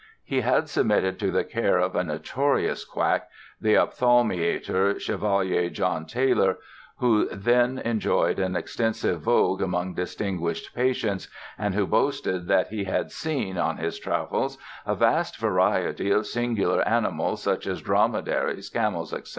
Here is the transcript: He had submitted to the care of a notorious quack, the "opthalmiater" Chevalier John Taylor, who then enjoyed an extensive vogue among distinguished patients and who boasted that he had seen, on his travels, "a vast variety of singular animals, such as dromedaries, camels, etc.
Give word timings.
He 0.23 0.41
had 0.41 0.67
submitted 0.67 1.19
to 1.19 1.29
the 1.29 1.43
care 1.43 1.77
of 1.77 1.95
a 1.95 2.03
notorious 2.03 2.83
quack, 2.85 3.29
the 3.61 3.75
"opthalmiater" 3.75 4.99
Chevalier 4.99 5.69
John 5.69 6.07
Taylor, 6.07 6.57
who 6.97 7.29
then 7.29 7.77
enjoyed 7.77 8.39
an 8.39 8.55
extensive 8.55 9.21
vogue 9.21 9.61
among 9.61 9.93
distinguished 9.93 10.73
patients 10.73 11.27
and 11.55 11.75
who 11.75 11.85
boasted 11.85 12.47
that 12.47 12.69
he 12.69 12.85
had 12.85 13.11
seen, 13.11 13.59
on 13.59 13.77
his 13.77 13.99
travels, 13.99 14.57
"a 14.87 14.95
vast 14.95 15.37
variety 15.37 16.09
of 16.09 16.25
singular 16.25 16.81
animals, 16.87 17.43
such 17.43 17.67
as 17.67 17.79
dromedaries, 17.79 18.71
camels, 18.71 19.13
etc. 19.13 19.29